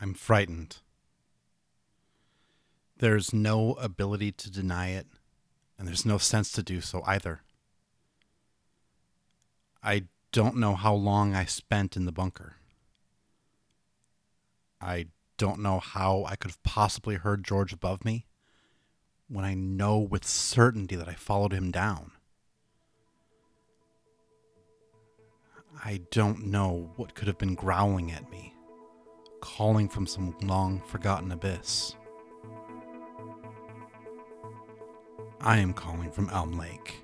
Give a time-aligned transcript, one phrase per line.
[0.00, 0.78] I'm frightened.
[2.98, 5.06] There's no ability to deny it,
[5.78, 7.42] and there's no sense to do so either.
[9.82, 12.56] I don't know how long I spent in the bunker.
[14.80, 18.26] I don't know how I could have possibly heard George above me
[19.28, 22.12] when I know with certainty that I followed him down.
[25.82, 28.49] I don't know what could have been growling at me,
[29.40, 31.96] calling from some long forgotten abyss.
[35.40, 37.02] I am calling from Elm Lake.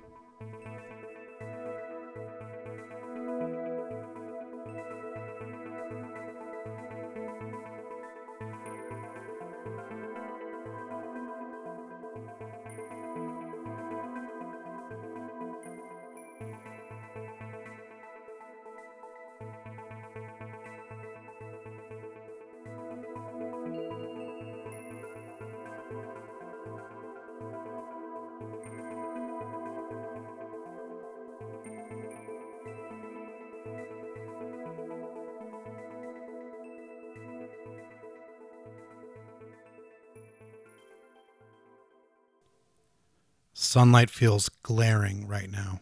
[43.67, 45.81] Sunlight feels glaring right now.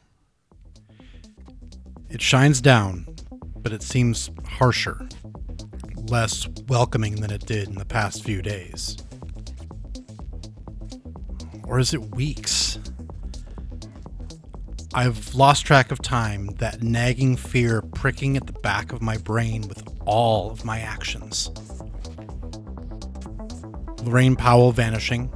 [2.09, 3.05] It shines down,
[3.57, 5.07] but it seems harsher,
[5.95, 8.97] less welcoming than it did in the past few days.
[11.63, 12.79] Or is it weeks?
[14.95, 19.67] I've lost track of time, that nagging fear pricking at the back of my brain
[19.67, 21.51] with all of my actions.
[24.01, 25.31] Lorraine Powell vanishing,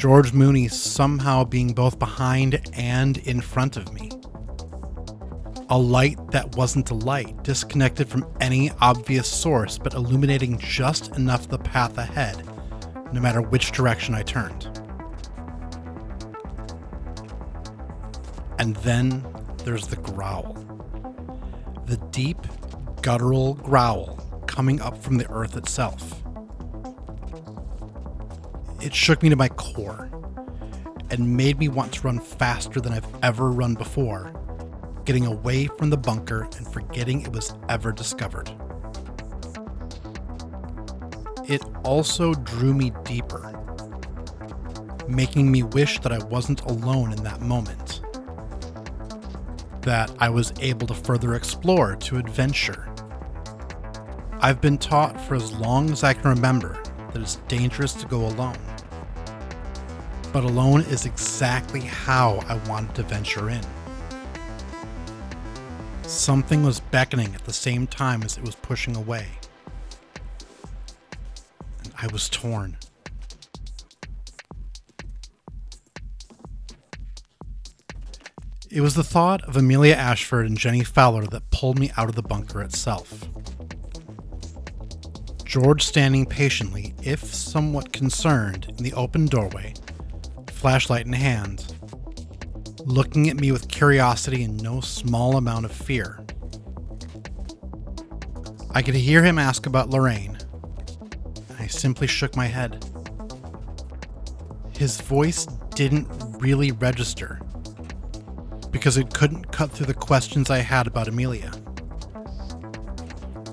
[0.00, 4.10] George Mooney somehow being both behind and in front of me.
[5.68, 11.50] A light that wasn't a light, disconnected from any obvious source, but illuminating just enough
[11.50, 12.42] the path ahead,
[13.12, 14.64] no matter which direction I turned.
[18.58, 19.22] And then
[19.64, 20.54] there's the growl.
[21.84, 22.38] The deep,
[23.02, 24.16] guttural growl
[24.46, 26.19] coming up from the earth itself
[28.82, 30.10] it shook me to my core
[31.10, 34.32] and made me want to run faster than I've ever run before,
[35.04, 38.50] getting away from the bunker and forgetting it was ever discovered.
[41.48, 43.52] It also drew me deeper,
[45.08, 48.02] making me wish that I wasn't alone in that moment.
[49.82, 52.86] That I was able to further explore, to adventure.
[54.40, 56.80] I've been taught for as long as I can remember
[57.12, 58.56] that it's dangerous to go alone
[60.32, 63.62] but alone is exactly how I wanted to venture in.
[66.02, 69.26] Something was beckoning at the same time as it was pushing away.
[71.84, 72.76] And I was torn.
[78.70, 82.14] It was the thought of Amelia Ashford and Jenny Fowler that pulled me out of
[82.14, 83.28] the bunker itself.
[85.44, 89.74] George standing patiently, if somewhat concerned, in the open doorway,
[90.60, 91.74] flashlight in hand,
[92.84, 96.20] looking at me with curiosity and no small amount of fear.
[98.72, 100.36] I could hear him ask about Lorraine.
[101.58, 102.84] I simply shook my head.
[104.76, 106.06] His voice didn't
[106.38, 107.40] really register
[108.70, 111.52] because it couldn't cut through the questions I had about Amelia.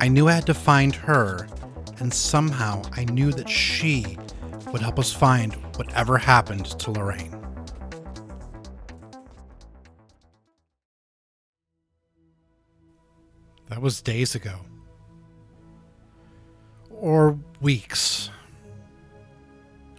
[0.02, 1.48] I knew I had to find her,
[2.00, 4.18] and somehow I knew that she
[4.74, 7.36] would help us find whatever happened to Lorraine.
[13.70, 14.56] That was days ago.
[16.90, 18.32] Or weeks.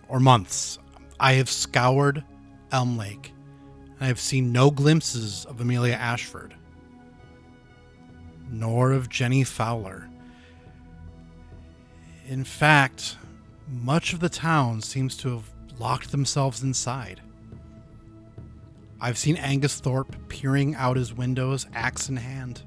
[0.09, 0.78] Or months.
[1.21, 2.25] I have scoured
[2.72, 3.33] Elm Lake,
[3.94, 6.55] and I have seen no glimpses of Amelia Ashford,
[8.50, 10.09] nor of Jenny Fowler.
[12.26, 13.17] In fact,
[13.69, 17.20] much of the town seems to have locked themselves inside.
[19.00, 22.62] I've seen Angus Thorpe peering out his windows, axe in hand.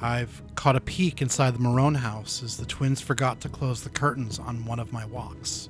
[0.00, 3.90] I've caught a peek inside the Marone house as the twins forgot to close the
[3.90, 5.68] curtains on one of my walks.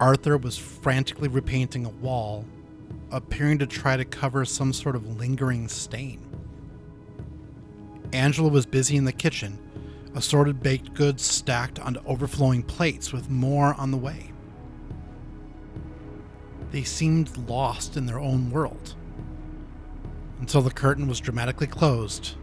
[0.00, 2.44] Arthur was frantically repainting a wall,
[3.12, 6.20] appearing to try to cover some sort of lingering stain.
[8.12, 9.58] Angela was busy in the kitchen,
[10.14, 14.32] assorted baked goods stacked onto overflowing plates with more on the way.
[16.70, 18.94] They seemed lost in their own world
[20.40, 22.34] until the curtain was dramatically closed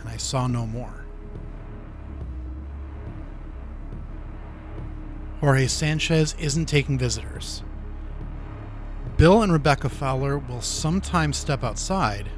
[0.00, 1.04] and I saw no more.
[5.40, 7.62] Jorge Sanchez isn't taking visitors.
[9.16, 12.30] Bill and Rebecca Fowler will sometimes step outside,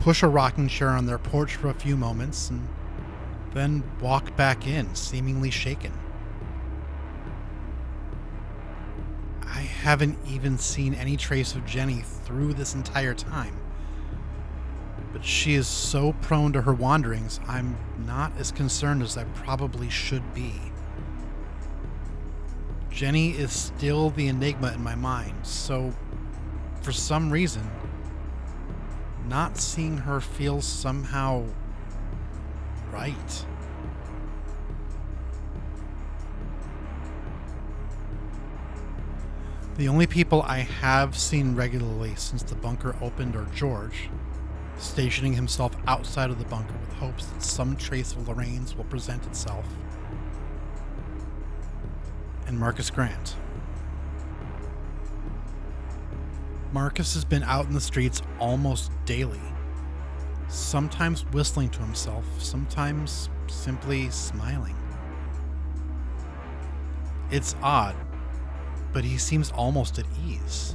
[0.00, 2.68] push a rocking chair on their porch for a few moments, and
[3.52, 5.92] then walk back in, seemingly shaken.
[9.42, 13.56] I haven't even seen any trace of Jenny through this entire time.
[15.12, 17.76] But she is so prone to her wanderings, I'm
[18.06, 20.54] not as concerned as I probably should be.
[22.90, 25.92] Jenny is still the enigma in my mind, so
[26.82, 27.68] for some reason,
[29.28, 31.44] not seeing her feels somehow
[32.92, 33.46] right.
[39.76, 44.10] The only people I have seen regularly since the bunker opened are George,
[44.76, 49.26] stationing himself outside of the bunker with hopes that some trace of Lorraine's will present
[49.26, 49.64] itself,
[52.46, 53.36] and Markus Grant.
[56.72, 59.40] Markus has been out in the streets almost daily,
[60.50, 64.76] sometimes whistling to himself, sometimes simply smiling.
[67.30, 67.96] It's odd
[68.92, 70.74] but he seems almost at ease,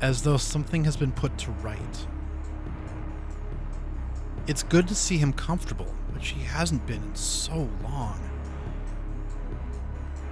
[0.00, 2.06] as though something has been put to right.
[4.46, 8.20] It's good to see him comfortable, which he hasn't been in so long.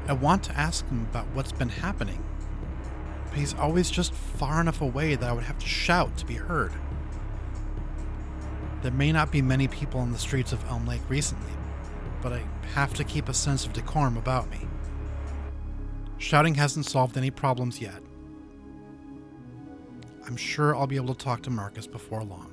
[0.09, 2.25] I want to ask him about what's been happening,
[3.29, 6.35] but he's always just far enough away that I would have to shout to be
[6.35, 6.73] heard.
[8.83, 11.53] There may not be many people on the streets of Elm Lake recently,
[12.23, 12.43] but I
[12.75, 14.61] have to keep a sense of decorum about me.
[16.19, 18.03] Shouting hasn't solved any problems yet.
[20.27, 22.53] I'm sure I'll be able to talk to Markus before long.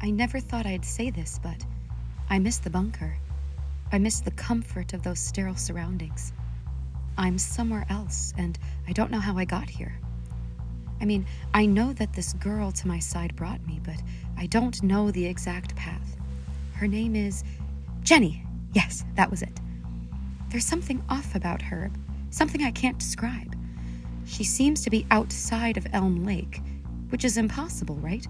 [0.00, 1.64] I never thought I'd say this, but
[2.32, 3.14] I miss the bunker.
[3.92, 6.32] I miss the comfort of those sterile surroundings.
[7.18, 8.58] I'm somewhere else, and
[8.88, 10.00] I don't know how I got here.
[10.98, 14.02] I mean, I know that this girl to my side brought me, but
[14.38, 16.16] I don't know the exact path.
[16.72, 17.44] Her name is
[18.00, 18.46] Jenny.
[18.72, 19.60] Yes, that was it.
[20.48, 21.90] There's something off about her,
[22.30, 23.54] something I can't describe.
[24.24, 26.62] She seems to be outside of Elm Lake,
[27.10, 28.26] which is impossible, right?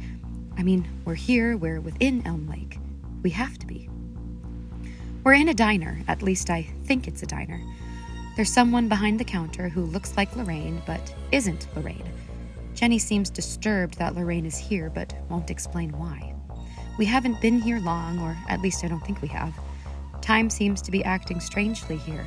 [0.58, 2.78] I mean, we're here, we're within Elm Lake.
[3.22, 3.88] We have to be.
[5.24, 7.60] We're in a diner, at least I think it's a diner.
[8.34, 12.10] There's someone behind the counter who looks like Lorraine, but isn't Lorraine.
[12.74, 16.34] Jenny seems disturbed that Lorraine is here, but won't explain why.
[16.98, 19.54] We haven't been here long, or at least I don't think we have.
[20.22, 22.26] Time seems to be acting strangely here.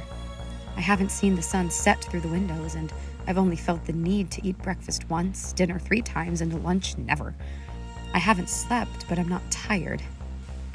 [0.78, 2.94] I haven't seen the sun set through the windows, and
[3.28, 7.36] I've only felt the need to eat breakfast once, dinner three times, and lunch never.
[8.14, 10.02] I haven't slept, but I'm not tired.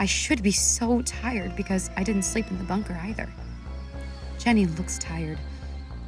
[0.01, 3.29] I should be so tired because I didn't sleep in the bunker either.
[4.39, 5.39] Jenny looks tired.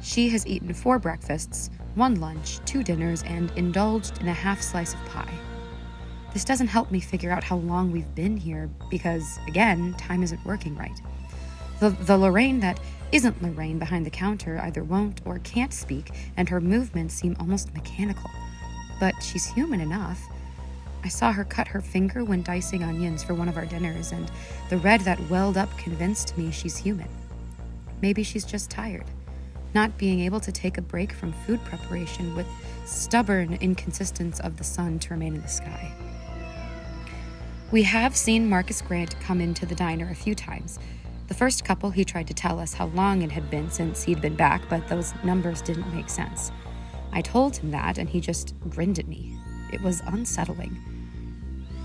[0.01, 4.95] She has eaten four breakfasts, one lunch, two dinners, and indulged in a half slice
[4.95, 5.31] of pie.
[6.33, 10.43] This doesn't help me figure out how long we've been here because, again, time isn't
[10.43, 10.99] working right.
[11.79, 12.79] The, the Lorraine that
[13.11, 17.71] isn't Lorraine behind the counter either won't or can't speak, and her movements seem almost
[17.75, 18.31] mechanical.
[18.99, 20.19] But she's human enough.
[21.03, 24.31] I saw her cut her finger when dicing onions for one of our dinners, and
[24.69, 27.09] the red that welled up convinced me she's human.
[28.01, 29.05] Maybe she's just tired
[29.73, 32.47] not being able to take a break from food preparation with
[32.85, 35.91] stubborn inconsistence of the sun to remain in the sky.
[37.71, 40.77] We have seen Markus Grant come into the diner a few times.
[41.27, 44.21] The first couple, he tried to tell us how long it had been since he'd
[44.21, 46.51] been back, but those numbers didn't make sense.
[47.11, 49.35] I told him that, and he just grinned at me.
[49.73, 50.77] It was unsettling.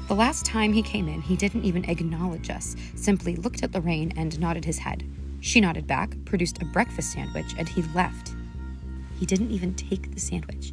[0.08, 4.12] The last time he came in, he didn't even acknowledge us, simply looked at Lorraine
[4.16, 5.04] and nodded his head.
[5.40, 8.34] She nodded back, produced a breakfast sandwich, and he left.
[9.18, 10.72] He didn't even take the sandwich.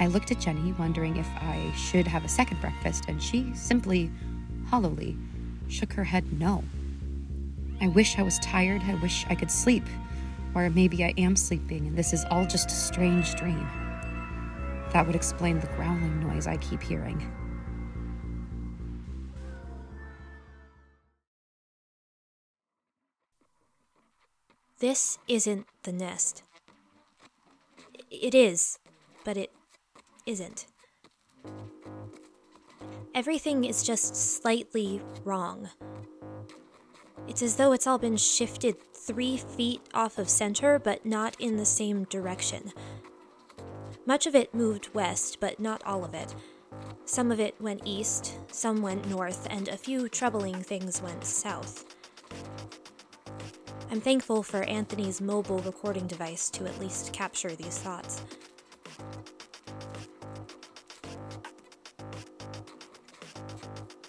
[0.00, 4.10] I looked at Jenny, wondering if I should have a second breakfast, and she simply,
[4.68, 5.16] hollowly,
[5.68, 6.64] shook her head no.
[7.80, 8.82] I wish I was tired.
[8.82, 9.84] I wish I could sleep.
[10.54, 13.68] Or maybe I am sleeping and this is all just a strange dream.
[14.92, 17.30] That would explain the growling noise I keep hearing.
[24.80, 26.44] This isn't the nest.
[28.10, 28.78] It is,
[29.24, 29.52] but it
[30.24, 30.66] isn't.
[33.14, 35.70] Everything is just slightly wrong.
[37.26, 41.56] It's as though it's all been shifted three feet off of center, but not in
[41.56, 42.72] the same direction.
[44.08, 46.34] Much of it moved west, but not all of it.
[47.04, 51.84] Some of it went east, some went north, and a few troubling things went south.
[53.90, 58.22] I'm thankful for Anthony's mobile recording device to at least capture these thoughts.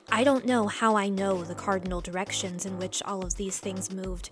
[0.10, 3.92] I don't know how I know the cardinal directions in which all of these things
[3.92, 4.30] moved.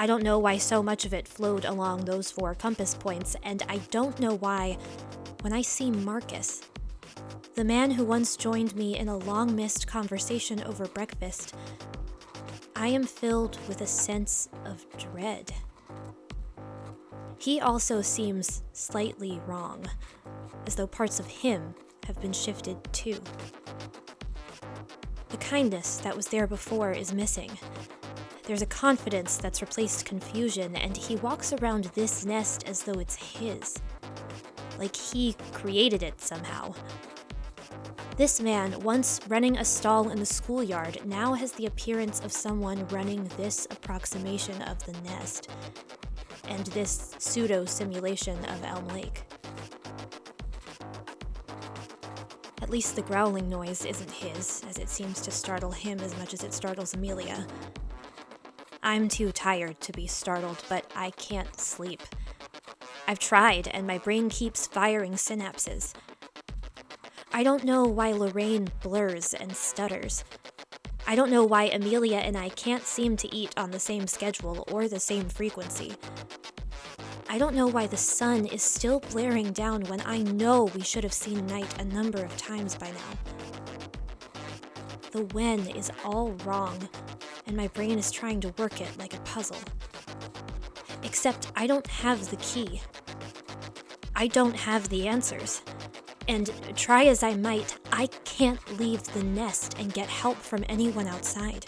[0.00, 3.62] I don't know why so much of it flowed along those four compass points, and
[3.68, 4.78] I don't know why,
[5.42, 6.62] when I see Markus,
[7.54, 11.54] the man who once joined me in a long missed conversation over breakfast,
[12.74, 15.52] I am filled with a sense of dread.
[17.36, 19.84] He also seems slightly wrong,
[20.66, 21.74] as though parts of him
[22.06, 23.20] have been shifted too.
[25.28, 27.50] The kindness that was there before is missing.
[28.50, 33.14] There's a confidence that's replaced confusion, and he walks around this nest as though it's
[33.14, 33.78] his.
[34.76, 36.74] Like he created it somehow.
[38.16, 42.88] This man, once running a stall in the schoolyard, now has the appearance of someone
[42.88, 45.48] running this approximation of the nest,
[46.48, 49.22] and this pseudo simulation of Elm Lake.
[52.60, 56.34] At least the growling noise isn't his, as it seems to startle him as much
[56.34, 57.46] as it startles Amelia.
[58.82, 62.02] I'm too tired to be startled, but I can't sleep.
[63.06, 65.92] I've tried, and my brain keeps firing synapses.
[67.32, 70.24] I don't know why Lorraine blurs and stutters.
[71.06, 74.64] I don't know why Amelia and I can't seem to eat on the same schedule
[74.70, 75.94] or the same frequency.
[77.28, 81.04] I don't know why the sun is still blaring down when I know we should
[81.04, 83.18] have seen night a number of times by now.
[85.12, 86.88] The when is all wrong,
[87.50, 89.58] and my brain is trying to work it like a puzzle.
[91.02, 92.80] Except I don't have the key.
[94.14, 95.60] I don't have the answers.
[96.28, 101.08] And try as I might, I can't leave the nest and get help from anyone
[101.08, 101.66] outside.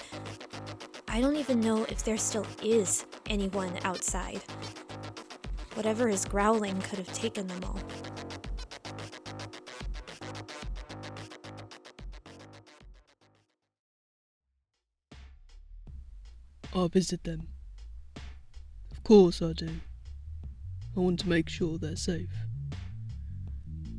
[1.09, 4.41] I don't even know if there still is anyone outside.
[5.75, 7.81] Whatever is growling could have taken them all.
[16.83, 17.47] I'll visit them.
[18.91, 19.71] Of course I do.
[20.97, 22.35] I want to make sure they're safe.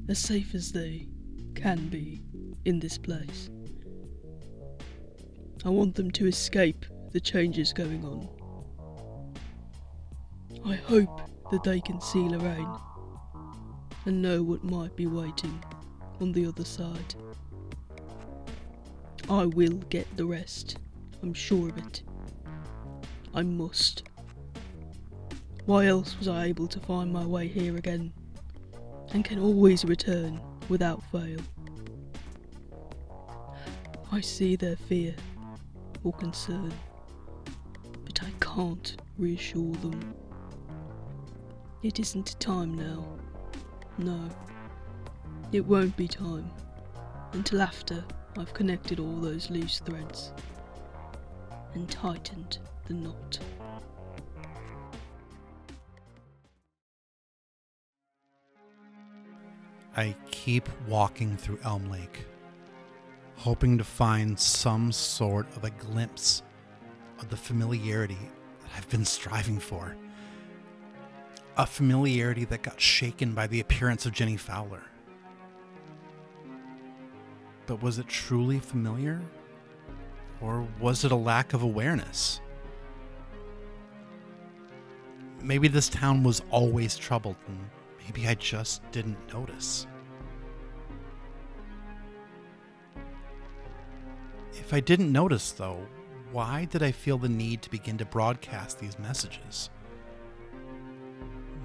[0.09, 1.07] As safe as they
[1.55, 2.25] can be
[2.65, 3.49] in this place.
[5.63, 8.27] I want them to escape the changes going on.
[10.65, 11.21] I hope
[11.51, 12.77] that they can see Lorraine
[14.03, 15.63] and know what might be waiting
[16.19, 17.15] on the other side.
[19.29, 20.79] I will get the rest,
[21.21, 22.03] I'm sure of it.
[23.35, 24.03] I must.
[25.65, 28.13] Why else was I able to find my way here again,
[29.11, 31.39] and can always return without fail?
[34.11, 35.15] I see their fear
[36.03, 36.71] or concern,
[38.05, 40.13] but I can't reassure them.
[41.81, 43.03] It isn't time now.
[43.97, 44.29] No,
[45.51, 46.51] it won't be time
[47.31, 48.03] until after
[48.37, 50.33] I've connected all those loose threads
[51.73, 53.39] and tightened the knot.
[59.95, 62.25] I keep walking through Elm Lake,
[63.35, 66.41] hoping to find some sort of a glimpse
[67.19, 68.17] of the familiarity
[68.61, 69.95] that I've been striving for.
[71.57, 74.81] A familiarity that got shaken by the appearance of Jenny Fowler.
[77.67, 79.21] But was it truly familiar?
[80.41, 82.41] Or was it a lack of awareness?
[85.43, 87.59] Maybe this town was always troubled and
[88.05, 89.85] maybe I just didn't notice.
[94.53, 95.85] If I didn't notice, though,
[96.31, 99.69] why did I feel the need to begin to broadcast these messages?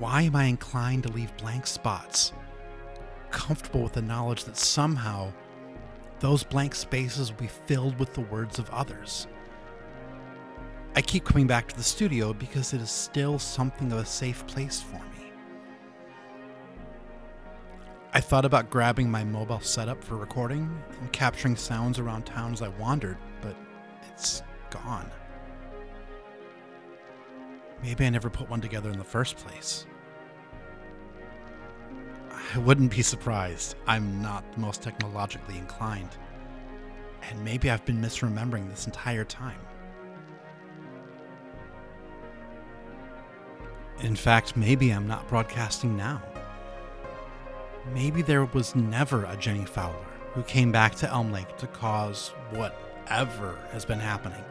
[0.01, 2.33] Why am I inclined to leave blank spots,
[3.31, 5.33] comfortable with the knowledge that somehow
[6.19, 9.29] those blank spaces will be filled with the words of others?
[10.95, 14.47] I keep coming back to the studio because it is still something of a safe
[14.47, 15.33] place for me.
[18.13, 22.63] I thought about grabbing my mobile setup for recording and capturing sounds around town as
[22.63, 23.55] I wandered, but
[24.11, 25.11] it's gone.
[27.83, 29.87] Maybe I never put one together in the first place.
[32.55, 33.77] I wouldn't be surprised.
[33.87, 36.17] I'm not the most technologically inclined.
[37.23, 39.61] And maybe I've been misremembering this entire time.
[44.01, 46.23] In fact, maybe I'm not broadcasting now.
[47.93, 52.29] Maybe there was never a Jenny Fowler who came back to Elm Lake to cause
[52.51, 54.45] whatever has been happening.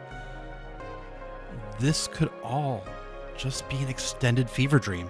[1.78, 2.84] This could all
[3.36, 5.08] just be an extended fever dream,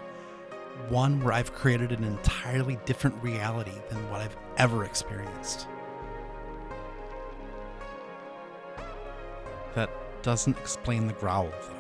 [0.89, 5.67] one where I've created an entirely different reality than what I've ever experienced.
[9.75, 9.91] That
[10.23, 11.78] doesn't explain the growl, though.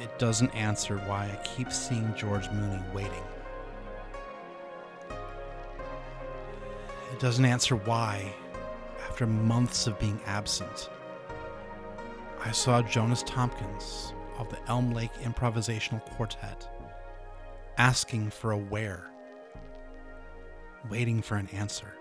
[0.00, 3.22] It doesn't answer why I keep seeing George Mooney waiting.
[7.12, 8.32] It doesn't answer why,
[9.06, 10.88] after months of being absent,
[12.42, 16.66] I saw Jonas Tompkins of the Elm Lake Improvisational Quartet
[17.76, 19.10] asking for a where,
[20.88, 21.92] waiting for an answer.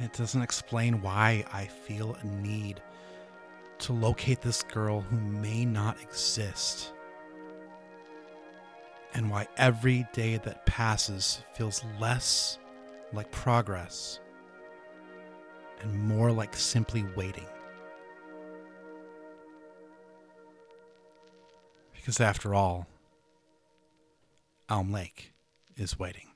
[0.00, 2.80] It doesn't explain why I feel a need
[3.80, 6.94] to locate this girl who may not exist.
[9.12, 12.58] And why every day that passes feels less
[13.12, 14.20] like progress
[15.80, 17.46] and more like simply waiting.
[21.94, 22.86] Because after all,
[24.70, 25.32] Elm Lake
[25.76, 26.29] is waiting.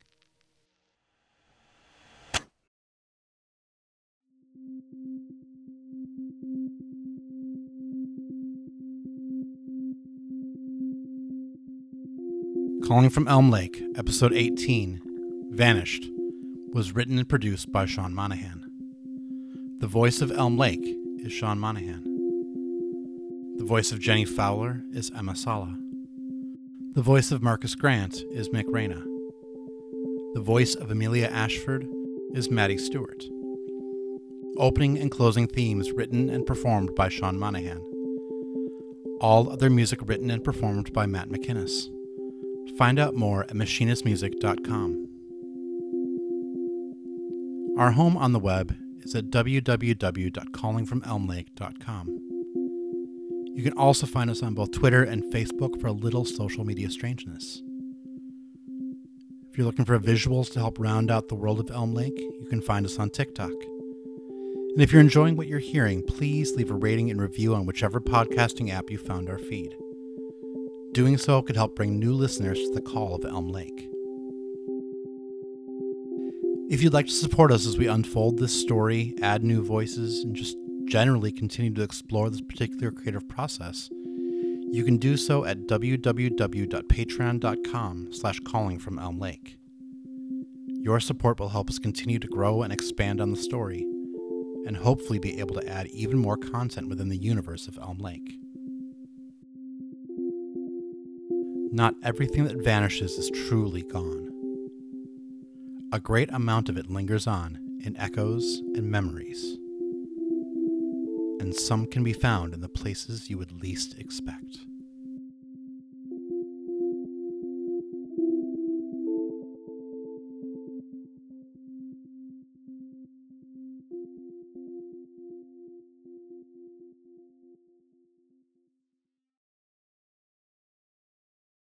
[12.87, 15.01] Calling from Elm Lake, Episode 18
[15.53, 16.11] Vanished,
[16.75, 18.63] was written and produced by Sean Monaghan.
[19.79, 20.85] The voice of Elm Lake
[21.17, 22.03] is Sean Monaghan.
[23.57, 25.79] The voice of Jenny Fowler is Emma Sala.
[26.93, 29.03] The voice of Markus Grant is Mick Reyna.
[30.35, 31.89] The voice of Amelia Ashford
[32.35, 33.25] is Maddie Stuart.
[34.59, 37.81] Opening and closing themes written and performed by Sean Monaghan.
[39.23, 41.94] All other music written and performed by Matt MacInnes.
[42.79, 45.09] Find out more at macinnesmusic.com.
[47.79, 52.19] Our home on the web is at www.callingfromelmlake.com.
[53.57, 56.91] You can also find us on both Twitter and Facebook for a little social media
[56.91, 57.63] strangeness.
[59.51, 62.47] If you're looking for visuals to help round out the world of Elm Lake, you
[62.51, 63.51] can find us on TikTok.
[63.51, 68.01] And if you're enjoying what you're hearing, please leave a rating and review on whichever
[68.01, 69.77] podcasting app you found our feed.
[70.95, 73.91] Doing so could help bring new listeners to the call of Elm Lake.
[76.71, 80.37] If you'd like to support us as we unfold this story, add new voices, and
[80.37, 83.91] just generally continue to explore this particular creative process,
[84.71, 89.59] you can do so at www.patreon.com slash calling from Elm Lake.
[90.69, 93.85] Your support will help us continue to grow and expand on the story,
[94.65, 98.39] and hopefully be able to add even more content within the universe of Elm Lake.
[101.75, 104.31] Not everything that vanishes is truly gone.
[105.91, 109.59] A great amount of it lingers on in echoes and memories,
[111.41, 114.59] and some can be found in the places you would least expect.